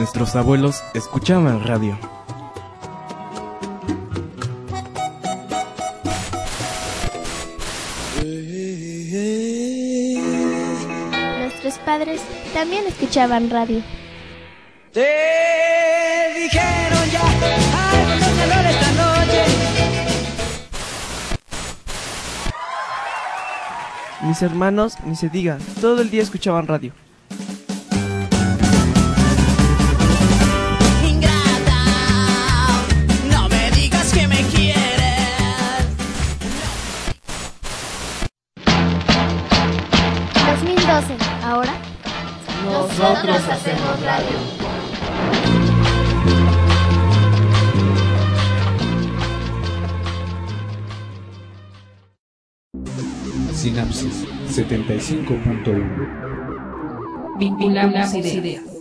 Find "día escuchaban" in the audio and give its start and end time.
26.10-26.66